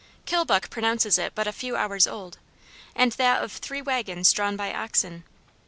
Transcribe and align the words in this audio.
Kilbuck 0.25 0.71
pronounces 0.71 1.19
it 1.19 1.35
but 1.35 1.45
a 1.45 1.51
few 1.53 1.75
hours 1.75 2.07
old, 2.07 2.39
and 2.95 3.11
that 3.11 3.43
of 3.43 3.51
three 3.51 3.83
wagons 3.83 4.33
drawn 4.33 4.55
by 4.57 4.73
oxen. 4.73 5.23